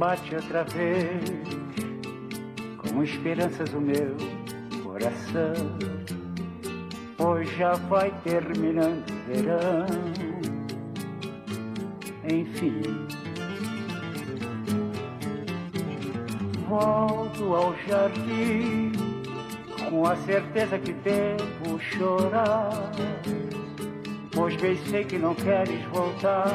bate 0.00 0.34
outra 0.34 0.64
vez, 0.64 1.20
com 2.78 3.02
esperanças 3.02 3.70
o 3.74 3.80
meu 3.82 4.16
coração, 4.82 5.76
pois 7.18 7.50
já 7.58 7.74
vai 7.74 8.10
terminando 8.24 9.04
o 9.10 9.26
verão. 9.26 9.86
Enfim, 12.32 12.80
volto 16.66 17.54
ao 17.54 17.76
jardim 17.86 18.92
com 19.90 20.06
a 20.06 20.16
certeza 20.16 20.78
que 20.78 20.94
devo 20.94 21.78
chorar, 21.78 22.90
pois 24.32 24.56
bem 24.56 24.78
sei 24.86 25.04
que 25.04 25.18
não 25.18 25.34
queres 25.34 25.84
voltar 25.92 26.46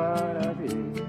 para 0.00 0.52
ver. 0.54 1.04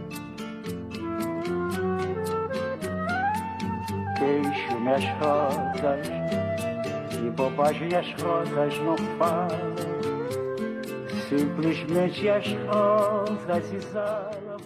Queixo-me 4.17 4.91
as 4.91 5.05
rosas 5.19 6.07
e 7.25 7.29
bobagem 7.29 7.95
as 7.95 8.21
rosas 8.21 8.77
não 8.79 8.97
falam, 9.17 9.75
simplesmente 11.29 12.27
as 12.27 12.45
rosas 12.67 13.73
exalam. 13.73 14.59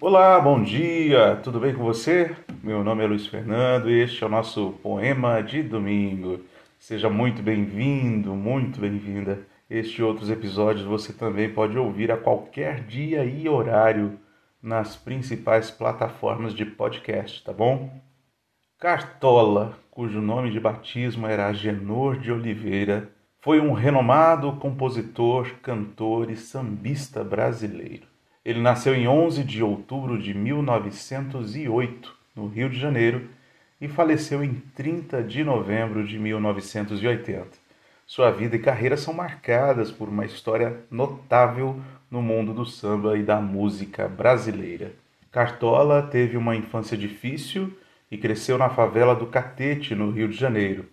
Olá, 0.00 0.40
bom 0.40 0.62
dia, 0.62 1.38
tudo 1.42 1.60
bem 1.60 1.74
com 1.74 1.84
você? 1.84 2.34
Meu 2.62 2.82
nome 2.82 3.04
é 3.04 3.06
Luiz 3.06 3.26
Fernando 3.26 3.88
e 3.90 4.00
este 4.00 4.24
é 4.24 4.26
o 4.26 4.30
nosso 4.30 4.72
poema 4.82 5.40
de 5.40 5.62
domingo. 5.62 6.40
Seja 6.78 7.08
muito 7.08 7.42
bem-vindo, 7.42 8.34
muito 8.34 8.80
bem-vinda. 8.80 9.40
Este 9.70 10.00
e 10.00 10.04
outros 10.04 10.30
episódios 10.30 10.86
você 10.86 11.12
também 11.12 11.52
pode 11.52 11.76
ouvir 11.76 12.10
a 12.10 12.16
qualquer 12.16 12.84
dia 12.84 13.24
e 13.24 13.46
horário 13.48 14.18
nas 14.62 14.96
principais 14.96 15.70
plataformas 15.70 16.54
de 16.54 16.64
podcast, 16.64 17.44
tá 17.44 17.52
bom? 17.52 17.90
Cartola, 18.78 19.78
cujo 19.90 20.22
nome 20.22 20.50
de 20.50 20.58
batismo 20.58 21.26
era 21.26 21.48
Agenor 21.48 22.18
de 22.18 22.32
Oliveira, 22.32 23.10
foi 23.40 23.60
um 23.60 23.72
renomado 23.72 24.52
compositor, 24.52 25.56
cantor 25.62 26.30
e 26.30 26.36
sambista 26.36 27.22
brasileiro. 27.22 28.06
Ele 28.42 28.60
nasceu 28.60 28.94
em 28.94 29.06
11 29.06 29.44
de 29.44 29.62
outubro 29.62 30.18
de 30.18 30.32
1908, 30.32 32.16
no 32.34 32.46
Rio 32.46 32.70
de 32.70 32.80
Janeiro, 32.80 33.28
e 33.78 33.86
faleceu 33.86 34.42
em 34.42 34.54
30 34.74 35.22
de 35.22 35.44
novembro 35.44 36.06
de 36.06 36.18
1980. 36.18 37.67
Sua 38.08 38.30
vida 38.30 38.56
e 38.56 38.58
carreira 38.58 38.96
são 38.96 39.12
marcadas 39.12 39.92
por 39.92 40.08
uma 40.08 40.24
história 40.24 40.80
notável 40.90 41.78
no 42.10 42.22
mundo 42.22 42.54
do 42.54 42.64
samba 42.64 43.18
e 43.18 43.22
da 43.22 43.38
música 43.38 44.08
brasileira. 44.08 44.92
Cartola 45.30 46.00
teve 46.00 46.34
uma 46.34 46.56
infância 46.56 46.96
difícil 46.96 47.70
e 48.10 48.16
cresceu 48.16 48.56
na 48.56 48.70
favela 48.70 49.14
do 49.14 49.26
Catete, 49.26 49.94
no 49.94 50.10
Rio 50.10 50.26
de 50.26 50.38
Janeiro. 50.38 50.86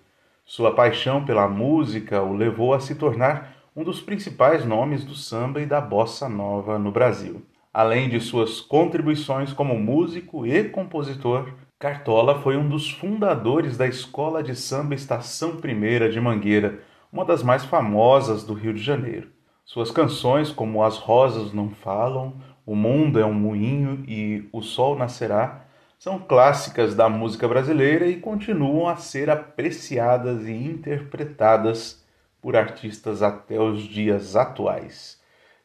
Sua 0.43 0.75
paixão 0.75 1.23
pela 1.23 1.47
música 1.47 2.21
o 2.21 2.33
levou 2.33 2.73
a 2.73 2.81
se 2.81 2.95
tornar 2.95 3.55
um 3.73 3.85
dos 3.85 4.01
principais 4.01 4.65
nomes 4.65 5.05
do 5.05 5.15
samba 5.15 5.61
e 5.61 5.65
da 5.65 5.79
bossa 5.79 6.27
nova 6.27 6.77
no 6.77 6.91
Brasil. 6.91 7.41
Além 7.73 8.09
de 8.09 8.19
suas 8.19 8.59
contribuições 8.59 9.53
como 9.53 9.79
músico 9.79 10.45
e 10.45 10.65
compositor, 10.65 11.49
Cartola 11.79 12.41
foi 12.41 12.57
um 12.57 12.67
dos 12.67 12.91
fundadores 12.91 13.77
da 13.77 13.87
Escola 13.87 14.43
de 14.43 14.53
Samba 14.53 14.95
Estação 14.95 15.55
Primeira 15.55 16.09
de 16.09 16.19
Mangueira, 16.19 16.79
uma 17.15 17.23
das 17.23 17.41
mais 17.41 17.63
famosas 17.63 18.43
do 18.43 18.53
Rio 18.53 18.73
de 18.73 18.83
Janeiro. 18.83 19.29
Suas 19.63 19.89
canções, 19.89 20.51
como 20.51 20.83
As 20.83 20.97
Rosas 20.97 21.53
Não 21.53 21.69
Falam, 21.69 22.41
O 22.65 22.75
Mundo 22.75 23.17
é 23.17 23.25
um 23.25 23.33
Moinho 23.33 24.03
e 24.05 24.49
O 24.51 24.61
Sol 24.61 24.97
Nascerá, 24.97 25.61
são 25.97 26.19
clássicas 26.19 26.93
da 26.93 27.07
música 27.07 27.47
brasileira 27.47 28.05
e 28.05 28.19
continuam 28.19 28.89
a 28.89 28.97
ser 28.97 29.29
apreciadas 29.29 30.45
e 30.45 30.51
interpretadas 30.51 32.03
por 32.41 32.57
artistas 32.57 33.23
até 33.23 33.57
os 33.57 33.83
dias 33.83 34.35
atuais. 34.35 35.17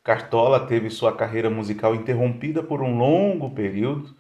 Cartola 0.05 0.69
teve 0.69 0.89
sua 0.89 1.17
carreira 1.17 1.51
musical 1.51 1.97
interrompida 1.97 2.63
por 2.63 2.81
um 2.81 2.97
longo 2.97 3.51
período, 3.51 4.15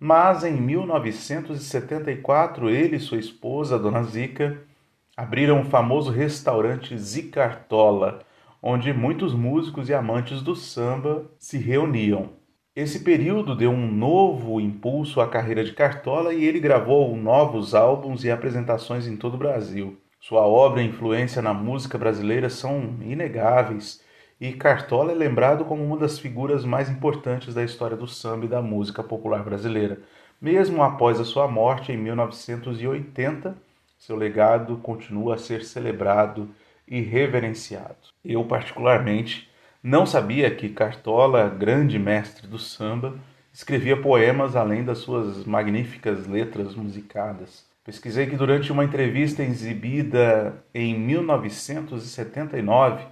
mas 0.00 0.42
em 0.42 0.60
1974 0.60 2.68
ele 2.68 2.96
e 2.96 3.00
sua 3.00 3.18
esposa, 3.18 3.78
Dona 3.78 4.02
Zica, 4.02 4.71
abriram 5.16 5.60
o 5.60 5.64
famoso 5.64 6.10
restaurante 6.10 6.96
Zicartola, 6.96 8.20
onde 8.62 8.92
muitos 8.92 9.34
músicos 9.34 9.88
e 9.88 9.94
amantes 9.94 10.40
do 10.40 10.56
samba 10.56 11.30
se 11.38 11.58
reuniam. 11.58 12.30
Esse 12.74 13.00
período 13.00 13.54
deu 13.54 13.70
um 13.70 13.90
novo 13.90 14.58
impulso 14.58 15.20
à 15.20 15.28
carreira 15.28 15.62
de 15.62 15.72
Cartola 15.72 16.32
e 16.32 16.44
ele 16.44 16.58
gravou 16.58 17.14
novos 17.14 17.74
álbuns 17.74 18.24
e 18.24 18.30
apresentações 18.30 19.06
em 19.06 19.16
todo 19.16 19.34
o 19.34 19.38
Brasil. 19.38 19.98
Sua 20.18 20.46
obra 20.46 20.80
e 20.80 20.86
influência 20.86 21.42
na 21.42 21.52
música 21.52 21.98
brasileira 21.98 22.48
são 22.48 22.96
inegáveis 23.02 24.02
e 24.40 24.52
Cartola 24.52 25.12
é 25.12 25.14
lembrado 25.14 25.64
como 25.66 25.84
uma 25.84 25.98
das 25.98 26.18
figuras 26.18 26.64
mais 26.64 26.88
importantes 26.88 27.52
da 27.52 27.62
história 27.62 27.96
do 27.96 28.08
samba 28.08 28.46
e 28.46 28.48
da 28.48 28.62
música 28.62 29.02
popular 29.02 29.44
brasileira. 29.44 30.00
Mesmo 30.40 30.82
após 30.82 31.20
a 31.20 31.24
sua 31.24 31.46
morte 31.46 31.92
em 31.92 31.96
1980, 31.96 33.54
seu 34.02 34.16
legado 34.16 34.76
continua 34.78 35.36
a 35.36 35.38
ser 35.38 35.64
celebrado 35.64 36.50
e 36.88 37.00
reverenciado. 37.00 38.08
Eu, 38.24 38.44
particularmente, 38.44 39.48
não 39.80 40.04
sabia 40.04 40.52
que 40.52 40.68
Cartola, 40.68 41.48
grande 41.48 42.00
mestre 42.00 42.48
do 42.48 42.58
samba, 42.58 43.14
escrevia 43.52 43.96
poemas 43.96 44.56
além 44.56 44.82
das 44.82 44.98
suas 44.98 45.44
magníficas 45.44 46.26
letras 46.26 46.74
musicadas. 46.74 47.64
Pesquisei 47.84 48.26
que 48.26 48.34
durante 48.34 48.72
uma 48.72 48.84
entrevista 48.84 49.44
exibida 49.44 50.52
em 50.74 50.98
1979 50.98 53.04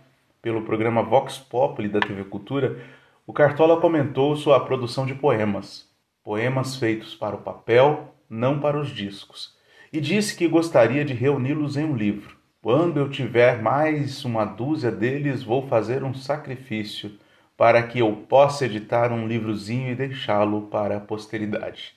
pelo 0.43 0.63
programa 0.63 1.05
Vox 1.05 1.39
Populi 1.39 1.89
da 1.89 2.01
TV 2.01 2.25
Cultura, 2.25 2.81
o 3.25 3.33
Cartola 3.33 3.81
comentou 3.81 4.35
sua 4.35 4.59
produção 4.59 5.07
de 5.07 5.15
poemas, 5.15 5.89
poemas 6.25 6.75
feitos 6.75 7.15
para 7.15 7.37
o 7.37 7.43
papel, 7.43 8.13
não 8.29 8.59
para 8.59 8.77
os 8.77 8.89
discos, 8.89 9.60
e 9.93 10.01
disse 10.01 10.37
que 10.37 10.47
gostaria 10.47 11.05
de 11.05 11.13
reuni-los 11.13 11.77
em 11.77 11.85
um 11.85 11.97
livro. 11.97 12.37
Quando 12.63 12.99
eu 12.99 13.09
tiver 13.09 13.61
mais 13.61 14.25
uma 14.25 14.45
dúzia 14.45 14.91
deles, 14.91 15.43
vou 15.43 15.67
fazer 15.67 16.05
um 16.05 16.15
sacrifício 16.15 17.13
para 17.57 17.83
que 17.83 17.99
eu 17.99 18.13
possa 18.29 18.67
editar 18.67 19.13
um 19.13 19.27
livrozinho 19.27 19.91
e 19.91 19.95
deixá-lo 19.95 20.63
para 20.63 20.97
a 20.97 21.01
posteridade. 21.01 21.95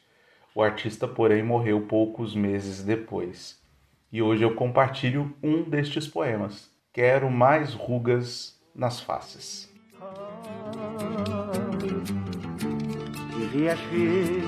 O 0.56 0.62
artista, 0.62 1.08
porém, 1.08 1.44
morreu 1.44 1.82
poucos 1.82 2.36
meses 2.36 2.84
depois. 2.84 3.62
E 4.12 4.22
hoje 4.22 4.44
eu 4.44 4.56
compartilho 4.56 5.36
um 5.42 5.64
destes 5.64 6.08
poemas. 6.08 6.70
Quero 6.92 7.30
mais 7.30 7.74
rugas 7.74 8.60
nas 8.76 9.00
faces. 9.00 9.72
Devias 13.38 13.80
vir 13.92 14.44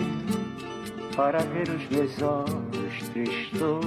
para 1.15 1.39
ver 1.39 1.69
os 1.69 1.89
meus 1.89 2.21
olhos 2.21 2.74
tristos 3.15 3.85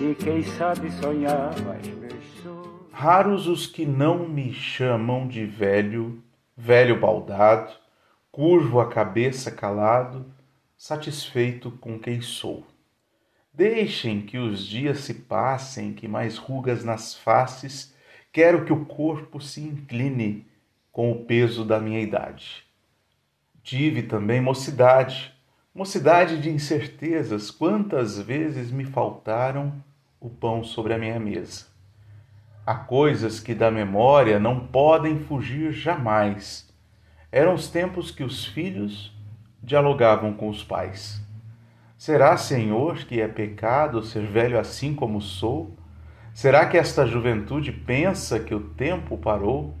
e 0.00 0.16
quem 0.16 0.42
sabe 0.42 0.88
meus 0.90 0.94
sonhos. 0.96 2.88
Raros 2.90 3.46
os 3.46 3.68
que 3.68 3.86
não 3.86 4.28
me 4.28 4.52
chamam 4.52 5.28
de 5.28 5.46
velho, 5.46 6.20
velho 6.56 6.98
baldado, 6.98 7.72
curvo 8.32 8.80
a 8.80 8.88
cabeça 8.88 9.48
calado, 9.52 10.26
satisfeito 10.76 11.70
com 11.70 12.00
quem 12.00 12.20
sou. 12.20 12.66
Deixem 13.54 14.22
que 14.22 14.38
os 14.38 14.66
dias 14.66 14.98
se 15.00 15.14
passem, 15.14 15.92
que 15.92 16.08
mais 16.08 16.38
rugas 16.38 16.84
nas 16.84 17.14
faces, 17.14 17.94
quero 18.32 18.64
que 18.64 18.72
o 18.72 18.84
corpo 18.84 19.40
se 19.40 19.60
incline 19.60 20.48
com 20.90 21.12
o 21.12 21.24
peso 21.24 21.64
da 21.64 21.78
minha 21.78 22.00
idade. 22.00 22.64
Tive 23.62 24.02
também 24.02 24.40
mocidade, 24.40 25.32
mocidade 25.74 26.38
de 26.38 26.50
incertezas, 26.50 27.50
quantas 27.50 28.20
vezes 28.20 28.70
me 28.70 28.84
faltaram 28.84 29.72
o 30.20 30.28
pão 30.28 30.62
sobre 30.62 30.92
a 30.92 30.98
minha 30.98 31.18
mesa. 31.18 31.66
Há 32.64 32.74
coisas 32.74 33.40
que 33.40 33.54
da 33.54 33.70
memória 33.70 34.38
não 34.38 34.60
podem 34.66 35.18
fugir 35.18 35.72
jamais. 35.72 36.70
Eram 37.30 37.54
os 37.54 37.68
tempos 37.68 38.10
que 38.10 38.22
os 38.22 38.44
filhos 38.44 39.12
dialogavam 39.62 40.34
com 40.34 40.48
os 40.48 40.62
pais. 40.62 41.20
Será, 41.96 42.36
Senhor, 42.36 42.98
que 42.98 43.20
é 43.20 43.26
pecado 43.26 44.02
ser 44.02 44.26
velho 44.26 44.58
assim 44.58 44.94
como 44.94 45.20
sou? 45.20 45.76
Será 46.34 46.66
que 46.66 46.76
esta 46.76 47.06
juventude 47.06 47.72
pensa 47.72 48.38
que 48.38 48.54
o 48.54 48.60
tempo 48.60 49.16
parou? 49.16 49.74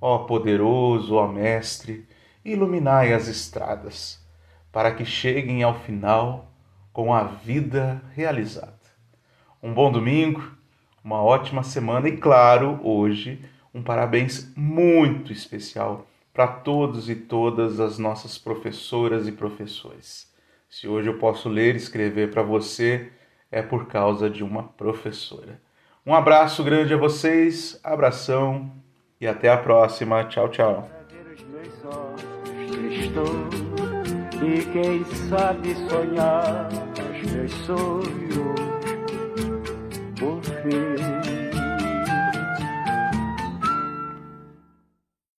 Ó 0.00 0.18
poderoso, 0.18 1.14
ó 1.14 1.26
Mestre, 1.26 2.06
iluminai 2.44 3.12
as 3.12 3.28
estradas, 3.28 4.24
para 4.72 4.92
que 4.92 5.04
cheguem 5.04 5.62
ao 5.62 5.78
final 5.80 6.52
com 6.92 7.12
a 7.14 7.24
vida 7.24 8.02
realizada. 8.14 8.78
Um 9.62 9.72
bom 9.72 9.90
domingo, 9.90 10.42
uma 11.02 11.22
ótima 11.22 11.62
semana 11.62 12.08
e, 12.08 12.16
claro, 12.16 12.80
hoje, 12.82 13.44
um 13.74 13.82
parabéns 13.82 14.52
muito 14.56 15.32
especial 15.32 16.06
para 16.32 16.46
todos 16.46 17.10
e 17.10 17.14
todas 17.14 17.80
as 17.80 17.98
nossas 17.98 18.38
professoras 18.38 19.26
e 19.26 19.32
professores. 19.32 20.30
Se 20.68 20.86
hoje 20.86 21.08
eu 21.08 21.18
posso 21.18 21.48
ler 21.48 21.74
e 21.74 21.78
escrever 21.78 22.30
para 22.30 22.42
você, 22.42 23.10
é 23.50 23.60
por 23.60 23.86
causa 23.86 24.30
de 24.30 24.44
uma 24.44 24.62
professora. 24.62 25.60
Um 26.06 26.14
abraço 26.14 26.62
grande 26.64 26.94
a 26.94 26.96
vocês, 26.96 27.78
abração 27.82 28.70
e 29.20 29.26
até 29.26 29.50
a 29.50 29.58
próxima. 29.58 30.24
Tchau, 30.24 30.48
tchau. 30.48 30.88
E 34.42 34.64
quem 34.72 35.04
sabe 35.28 35.74
sonhar 35.88 36.68
os 36.96 37.32
meus 37.32 37.52
sonhos 37.66 38.60
por 40.18 40.42
fim. 40.42 41.29